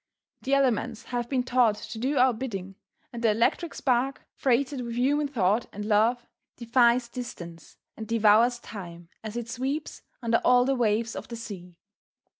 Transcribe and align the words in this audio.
The 0.41 0.55
elements 0.55 1.03
have 1.03 1.29
been 1.29 1.43
taught 1.43 1.75
to 1.75 1.99
do 1.99 2.17
our 2.17 2.33
bidding, 2.33 2.73
and 3.13 3.21
the 3.23 3.29
electric 3.29 3.75
spark, 3.75 4.23
freighted 4.33 4.81
with 4.81 4.95
human 4.95 5.27
thought 5.27 5.67
and 5.71 5.85
love, 5.85 6.25
defies 6.57 7.07
distance, 7.07 7.77
and 7.95 8.07
devours 8.07 8.57
time 8.57 9.09
as 9.23 9.37
it 9.37 9.47
sweeps 9.47 10.01
under 10.19 10.41
all 10.43 10.65
the 10.65 10.73
waves 10.73 11.15
of 11.15 11.27
the 11.27 11.35
sea. 11.35 11.75